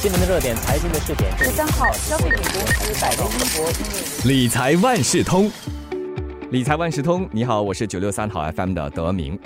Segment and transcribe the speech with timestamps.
[0.00, 1.36] 新闻的热点，财经的试点。
[1.36, 5.50] 十三号，消费品公司百威英博理财万事通，
[6.52, 9.36] 理财万事通，你好，我是九六三号 FM 的德明。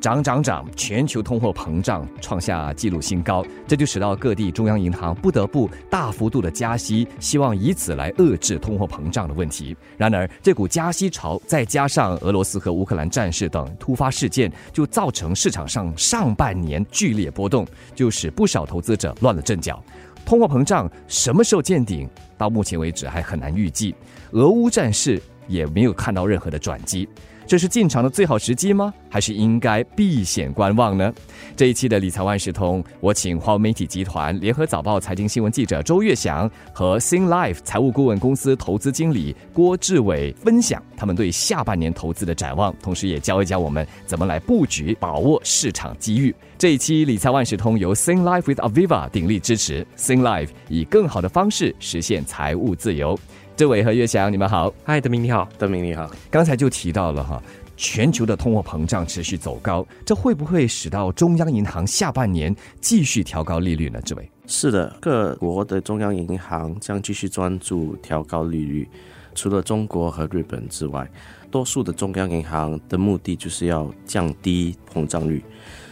[0.00, 0.64] 涨涨涨！
[0.76, 9.76] 全球通货膨胀创下纪录新高，这就使到各地中央银行不得不大幅度的加息，希望以此来遏制通货膨胀的问题。
[9.96, 19.82] 然而，这股加息潮再加上俄罗斯和乌克兰战事等突发事件，就造成市场上上半年剧烈波动，就使不少投资者乱了阵脚。
[20.24, 22.08] 通货膨胀什么时候见顶？
[22.36, 23.94] 到目前为止还很难预计。
[24.30, 27.08] 俄乌战事也没有看到任何的转机。
[27.48, 28.92] 这是进场的最好时机吗？
[29.08, 31.10] 还是应该避险观望呢？
[31.56, 46.34] 这一期的理财万事通，我请华为媒体集团联合早报财经新闻记者周月祥和 Sing Life 财务顾问公司投资经理郭志伟分享他们对下半年投资的展望，同时也教一教我们怎么来布局，把握市场机遇。
[46.58, 53.18] 这一期理财万事通由 Sing Life with Aviva 鼎力支持，Sing Life 以更好的方式实现财务自由。
[53.58, 54.72] 志伟和岳翔，你们好。
[54.84, 56.08] 嗨，德明你好，德明你好。
[56.30, 57.42] 刚才就提到了哈，
[57.76, 64.00] 全球的通货膨胀持续走高，这会不会使到中央银行下半年继续调高利率呢？
[64.02, 68.88] 志伟，是的，各国的中央银行将继续专注调高利率，
[69.34, 71.10] 除了中国和日本之外，
[71.50, 75.42] 多数的中央银行的目的就是要降低膨胀率。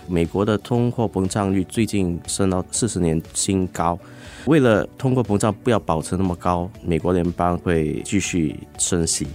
[0.09, 3.99] 美国的通货膨胀率最近升到四十年新高。
[4.47, 9.27] 为了通货膨胀不要保持那么高，美国联邦会继续升息。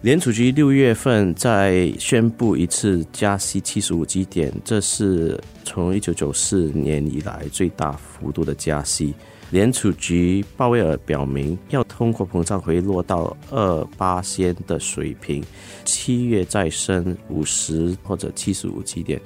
[0.00, 9.14] 联储局六月份再宣布一次加息七十五基点，这是从一九九四年以来最大幅度的加息。
[9.50, 15.44] 联储局鲍威尔表明，要通货膨胀回落到二八仙的水平，
[15.84, 19.20] 七月再升五十或者七十五基点。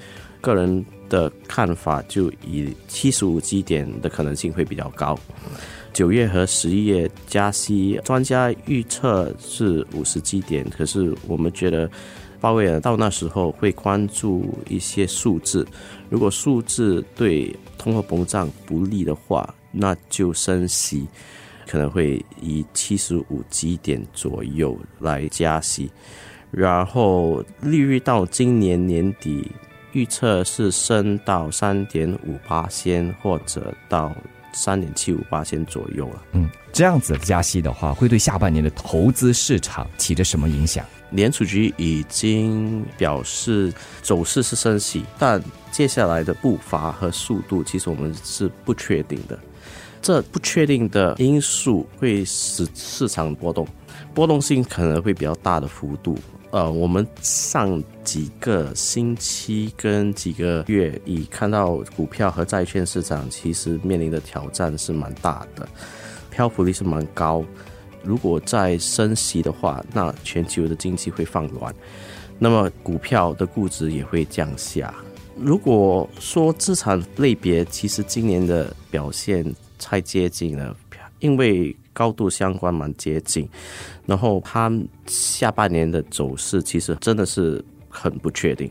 [0.49, 5.19] 个人的看法就以七十五基点的可能性会比较高。
[5.93, 11.91] 九月和十一月加息，专家预测是五十基点，可是我们觉得
[12.41, 15.67] 鲍威尔到那时候会关注一些数字，
[16.09, 21.07] 如果数字对通货膨胀不利的话，那就升息，
[21.67, 25.91] 可能会以七十五基点左右来加息，
[26.51, 29.51] 然后利率到今年年底。
[29.99, 34.15] 预测是升到三点五八仙，或者到
[34.53, 36.23] 三点七五八仙左右了。
[36.33, 40.85] 嗯，这样子加息的话，会对下半年的投资市场起着什么影响？
[41.11, 45.43] 联储局已经表示走势是升息，但
[45.73, 49.37] 接下来的步伐和速度，其实我们是不确定的。
[50.01, 53.67] 这不确定的因素会使市场波动，
[54.19, 56.19] 波动性可能会比较大的幅度。
[56.51, 65.69] 呃，我们上几个星期跟几个月，已看到股票和债券市场其实面临的挑战是蛮大的，
[66.33, 67.45] 漂浮力是蛮高。
[68.03, 71.73] 如果再升息的话，那全球的经济会放软，
[72.41, 74.93] 那么股票的估值也会降下。
[75.37, 79.47] 如果说资产类别，其实今年的表现
[79.79, 80.77] 太接近了，
[81.21, 81.77] 因为。
[81.99, 83.49] 高度相关蛮接近，
[84.07, 84.71] 然后它
[85.09, 88.71] 下半年的走势其实真的是很不确定。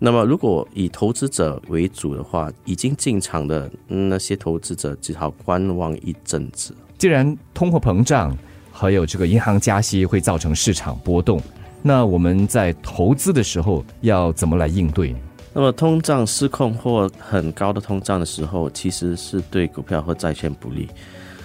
[0.00, 6.74] 那么，如果以投资者为主的话，已经进场的那些投资者只好观望一阵子。
[6.98, 8.36] 既然通货膨胀
[8.72, 11.40] 还有这个银行加息会造成市场波动，
[11.80, 15.14] 那我们在投资的时候要怎么来应对？
[15.52, 20.88] 那么，通胀失控或很高的通胀的时候，其实是对股票和债券不利。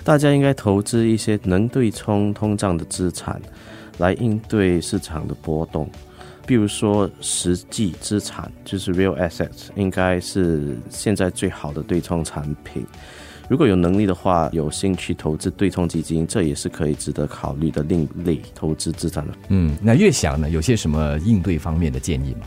[0.04, 3.42] 大家应该投资一些能对冲通胀的资产，
[3.98, 5.90] 来应对市场的波动。
[6.46, 12.86] 比如说，实际资产就是 real assets，应该是现在最好的对冲产品。
[13.48, 19.34] 如果有能力的话，有兴趣投资对冲基金，这也是可以值得考虑的另类投资资产的。
[19.48, 22.42] 嗯，那越想呢，有些什么应对方面的建议吗？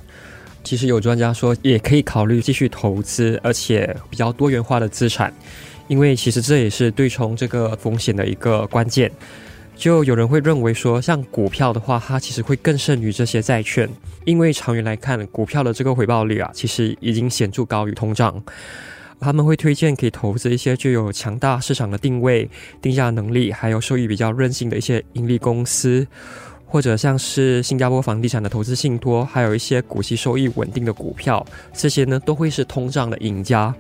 [0.63, 5.33] 其实有专家说，也可以考虑继续投资，而且比较多元化的资产。
[5.89, 9.11] 因为其实这也是对冲这个风险的一个关键，
[9.77, 13.89] 就有人会认为说，像股票的话，它其实会更胜于这些债券，
[14.25, 18.43] 因为长远来看，股票的这个回报率啊，其实已经显著高于通胀。
[19.19, 22.51] 他们会推荐可以投资一些具有强大市场的定位、
[22.83, 26.07] 定价能力，还有收益比较韧性的一些盈利公司，
[26.67, 33.75] 或者像是新加坡房地产的投资信托，还有一些股息收益稳定的股票，这些呢都会是通胀的赢家。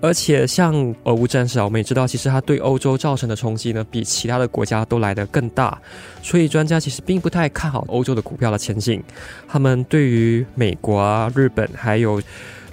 [0.00, 5.76] 而且像俄乌战事啊，我们也知道，其实它对欧洲造成的冲击呢，比其他的国家都来得更大。
[6.22, 9.02] 所以专家其实并不太看好欧洲的股票的前景。
[9.48, 12.20] 他们对于美国啊、日本还有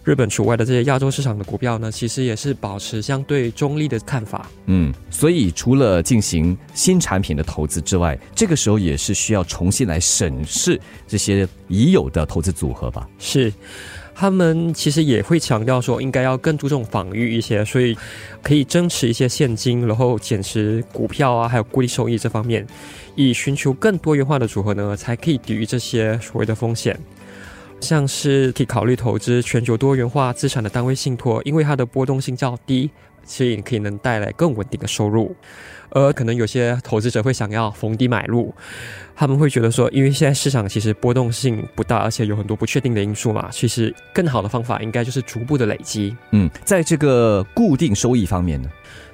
[0.04, 4.50] 日本除外的这些亚洲市场的股票呢，其实也是保持相对中立的看法。
[4.66, 13.08] 嗯，所以除了进行新产品的投资之外，这个时候也是需要重新来审视这些已有的投资组合吧？
[13.18, 13.52] 是。
[14.15, 17.98] 他们其实也会强调说，应该要更注重防御一些，所以
[18.42, 22.65] 可以增持一些现金，然后减持股票啊，还有固定收益这方面，
[23.15, 26.98] 以寻求更多元化的组合呢，才可以抵御这些所谓的风险。
[27.81, 32.89] 像是可以考虑投资全球多元化资产的单位信托，因为它的波动性较低，
[33.25, 35.36] 所以可以能带来更稳定的收入。
[35.94, 38.54] 而可能有些投资者会想要逢低买入，
[39.16, 46.16] 他们会觉得说，因为现在市场其实波动性不大，而且有很多不确定的因素嘛，其实更好的方法应该就是逐步的累积。
[46.31, 48.68] 嗯，在这个固定收益方面呢，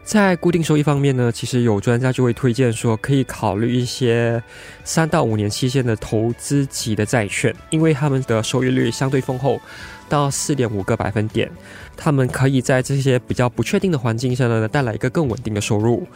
[0.04, 4.42] 在固定收益方面呢，其实有专家就会推荐说，可以考虑一些
[4.86, 9.60] 三到五年期限的投资级的债券，因为他们的收益率相对丰厚，
[10.08, 11.52] 到四点五个百分点，
[11.98, 16.08] 他们可以在这些比较不确定的环境下呢，带来一个更稳定的收入。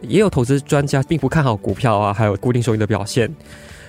[0.00, 3.28] 也有投资专家并不看好股票啊，还有固定收益的表现，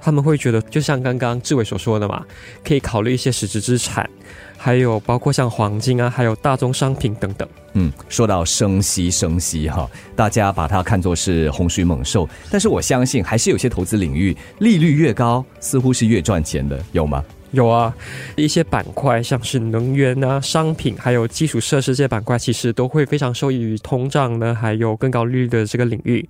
[0.01, 2.25] 他们会觉得，就像刚刚志伟所说的嘛，
[2.63, 4.09] 可以考虑一些实质资产，
[4.57, 7.47] 还有包括像黄金啊，还有大宗商品等等。
[7.73, 17.23] 嗯，说到升息，升息哈，大家把它看作是洪水猛兽，但是我相信还是有些投资领域利率越高，似乎是越赚钱的，有吗？
[17.51, 17.93] 有啊，
[18.35, 26.27] 一些板块像是能源啊、商品，还有基础设施这些板块，其实都会非常受益于通胀呢，还有更高利率的这个领域。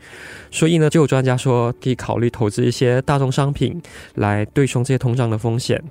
[0.50, 3.81] 所以呢，就有专家说可以考虑投资一些大宗商品
[4.16, 5.83] 来对冲这些通胀的风险。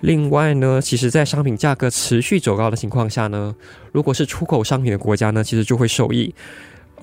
[0.00, 3.54] 另外呢，其实，在商品价格持续走高的情况下呢，
[3.90, 6.34] 如果是出口商品的国家呢，其实就会受益。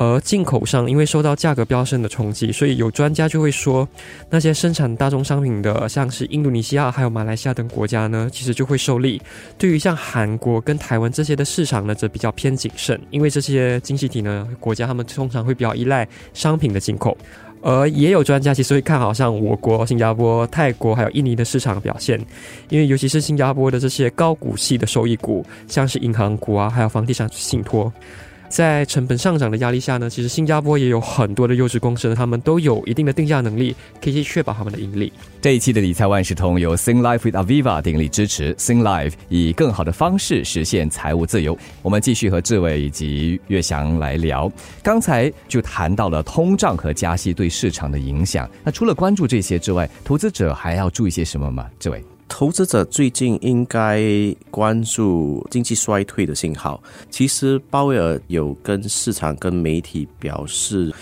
[0.02, 3.88] 而进口商因为受到价格飙升的冲击，所以有专家就会说，
[4.32, 9.22] 那些生产大宗商品的，像是印度尼西亚还有马来西亚等国家呢，其实就会受利。
[9.60, 17.16] 对于像韩国跟台湾这些的市场呢，则比较偏谨慎，因为这些经济体呢国家他们通常会比较依赖商品的进口。
[17.62, 22.20] 而也有专家其实会看好像我国、新加坡、泰国还有印尼的市场表现，
[22.70, 27.94] 因为尤其是新加坡的这些高股息的收益股，像是银行股啊，还有房地产信托。
[28.52, 35.12] 在成本上涨的压力下呢，其实新加坡也有很多的优质公司，他们都有一定的定价能力，可以去确保他们的盈利。
[35.42, 41.58] 这一期的理财万事通由 Sing Life with Aviva 鼎力支持，Sing Life 以更好的方式实现财务自由。
[41.82, 44.52] 我们继续和志伟以及岳翔来聊，
[44.84, 48.48] 刚才就谈到了通胀和加息对市场的影响。
[48.66, 51.68] 那除了关注这些之外，投资者还要注意些什么吗？
[51.80, 52.04] 志伟？
[52.32, 54.02] 投资者最近应该
[54.50, 56.82] 关注经济衰退的信号。
[57.10, 60.94] 其实鲍威尔有跟市场、跟媒体表示，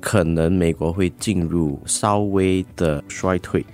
[0.00, 3.64] 可能美国会进入稍微的衰退。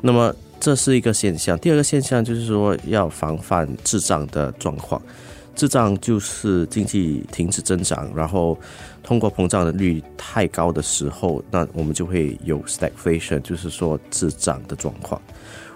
[0.00, 1.58] 那么这是一个现象。
[1.58, 5.00] 第二个现象就是说，要防范滞胀的状况。
[5.54, 8.58] 滞胀就是经济停止增长，然后
[9.02, 15.20] 通货膨胀的率太高的时候，那我们就会有 stagflation，就是说滞胀的状况。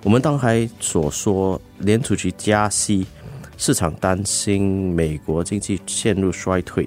[0.04, 3.06] 我们刚才所说，联储局加息，
[3.56, 6.86] 市场担心美国经济陷入衰退。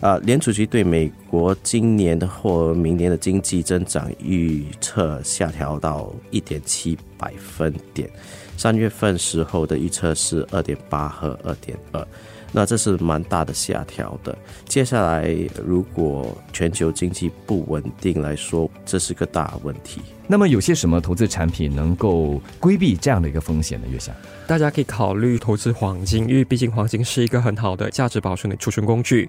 [0.00, 8.10] 啊，联储局对美国今年的或明年的经济增长预测下调到一点七百分点，
[8.56, 12.04] 三月份时候的预测是二点八和二点二。
[12.52, 14.36] 那这是蛮大的下调的。
[14.66, 20.00] 接下来，如果全球经济不稳定来说，这是个大问题。
[20.26, 23.86] 那么，有些什么投资产品能够规避这样的一个风险呢？
[23.90, 24.12] 月下，
[24.46, 29.28] 大家可以考虑投资黄金，因为毕竟黄金是一个很好的价值保存的储存工具，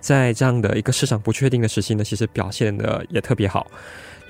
[0.00, 3.66] 在这样的一个市场不确定的时期呢，其实表现的也特别好。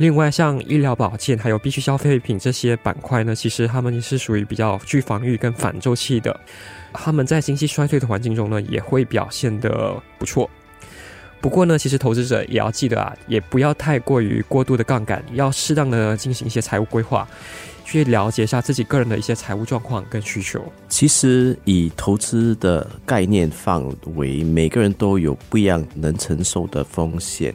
[0.03, 6.41] 另外，像医疗保健还有必需消费品这些板块呢，其实他们是属于比较具防御跟反周期的。
[6.93, 10.51] 他们在经济衰退的环境中呢，也会表现的不错。
[11.41, 17.29] 不过呢，其实投资者也要记得啊，也不要太过于过度的杠杆，要适当的进行一些财务规划，
[17.85, 20.61] 去了解一下自己个人的一些财务状况跟需求。
[20.89, 23.81] 其实以投资的概念范
[24.17, 27.55] 围，每个人都有不一样能承受的风险，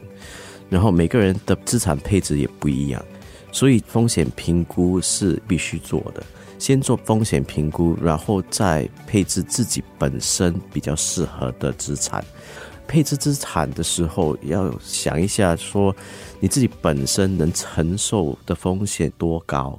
[0.68, 3.04] 然后每个人的资产配置也不一样，
[3.52, 6.22] 所以风险评估是必须做的。
[6.58, 12.24] 先做风险评估，然后再配置自己本身比较适合的资产。
[12.88, 15.94] 配置资产的时候，要想一下，说
[16.40, 19.78] 你自己本身能承受的风险多高？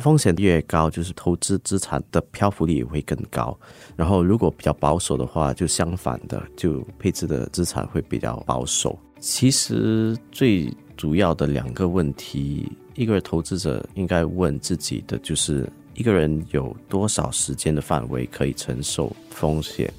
[0.00, 3.56] 风险越高，就是投资资产的漂浮力也会更高。
[3.94, 8.98] 然后，如果比较保守的话，就相反的，就配置的资产会比较保守。
[9.20, 12.72] 其实最主要的两个问题。
[12.96, 19.90] 一个投资者应该问自己的就是一个人有多少时间的范围可以承受风险？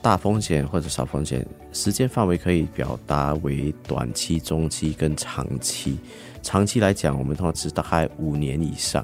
[0.00, 5.98] 大风险或者小风险，时间范围可以表达为短期、中期跟长期。
[6.46, 9.02] 长期来讲，我们通常是大概五年以上；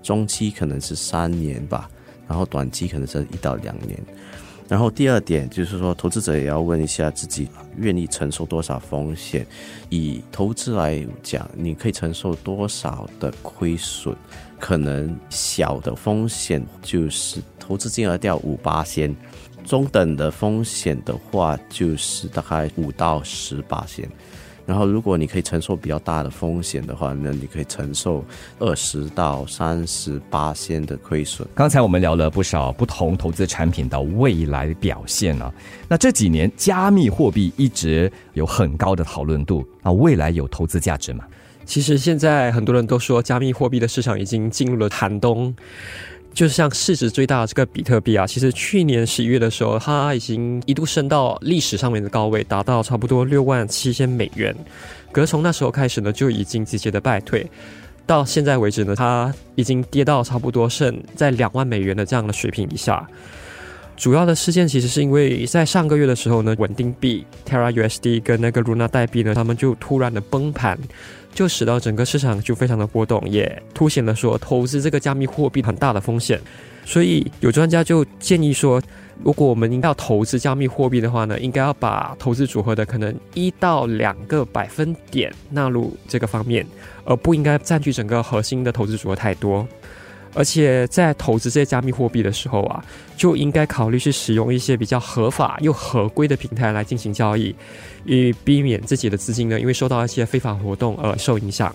[0.00, 1.90] 中期可能是三年吧，
[2.28, 3.98] 然后短期可能是一到两年。
[4.68, 9.44] 然后第二点就是说，投资者也要问一下自己愿意承受多少风险。
[9.90, 14.14] 以投资来讲，你可以承受多少的亏损？
[14.60, 19.14] 可能小的风险就是投资金额掉五八仙，
[19.64, 24.08] 中等的风险的话就是大概五到十八仙。
[24.66, 28.24] 然后，如果你可以承受比较大的风险的话，那你可以承受
[28.58, 31.46] 二十到三十八仙的亏损。
[31.54, 35.52] 刚才我们聊了不少不同投资产品的未来表现啊。
[35.86, 41.24] 那这几年加密货币一直有很高的讨论度，啊未来有投资价值吗？
[41.66, 45.54] 其实现在很多人都说加密货币的市场已经进入了寒冬。
[46.34, 54.54] 就像市值最大的这个比特币啊，其实去年十一月的时候，它已经一度升到历史上面的高位，达到差不多六万七千美元。
[55.12, 57.48] 可是从那时候开始呢，就已经直接的败退，
[58.04, 63.08] 到现在为止呢，它已经跌到差不多剩在两万美元的这样的水平以下。
[63.96, 70.78] 主要的事件其实是因为在上个月的时候呢，稳定币 Terra USD 跟那个 Luna 代币呢，他们就突然的崩盘，
[71.32, 76.40] 就使到整个市场就非常的波动，也凸显了说投资这个加密货币很大的风险。
[76.84, 78.82] 所以有专家就建议说，
[79.22, 86.66] 如果我们应该要投资加密货币的话呢，应该要把投资组合的可能一到两个百分点纳入这个方面，
[87.04, 89.66] 而不应该占据整个核心的投资组合太多。
[90.34, 92.84] 而且在投资这些加密货币的时候啊，
[93.16, 97.54] 就应该考虑去使用一些比较合法又合规的平台来进行交易，
[98.04, 101.74] 以避免自己的资金呢因为受到一些非法活动而受影响。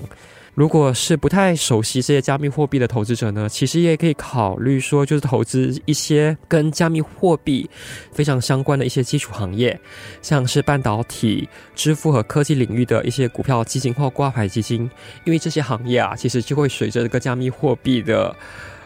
[0.56, 7.70] 如果是不太熟悉这些加密货币的投资者呢，其实也可以考虑说，就是投资一些跟加密货币
[8.12, 9.80] 非常相关的一些基础行业，
[10.22, 14.90] 像是半导体、支付和科技领域的一些股票基金或挂牌基金，
[15.24, 18.36] 因为这些行业啊，其实就会随着这个加密货币的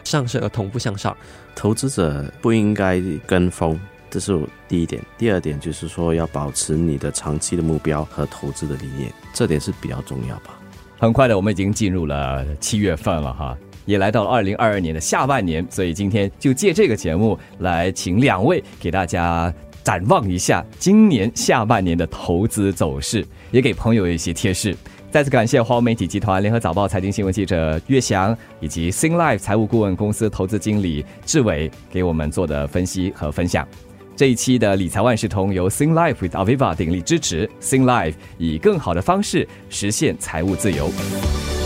[0.04, 1.16] 上升而同步向上。
[1.56, 3.78] 投资者不应该跟风，
[4.10, 5.02] 这是第一点。
[5.16, 10.58] 第二点就是说，要保持你的长期的目标和投资的理念，这点是比较重要吧。
[11.04, 24.74] 很快的，我们已经进入了七月份了哈，也来到了二零二二年的下半年，所以今天就借这个节目来请两位给大家展望一下今年下半年的投资走势，也给朋友一些贴士。
[25.10, 33.68] 再次感谢华为媒体集团联合早报财经新闻记者岳翔以及 Sing Life 财务顾问公司投资经理志伟给我们做的分析和分享。
[34.16, 40.88] 这一期的理财万事通由 Sing Life with Aviva 鼎力支持，Sing Life 以更好的方式实现财务自由。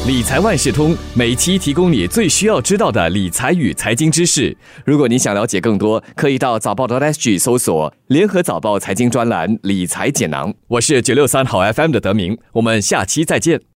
[0.07, 4.57] 理财万事通每期提供你最需要知道的理财与财经知识。
[4.87, 10.55] 如果你想了解更多，可以到早报的 SG 搜索联合早报财经专栏理财解囊。
[10.69, 13.69] 我是九六三好 FM 的德明，我们下期再见。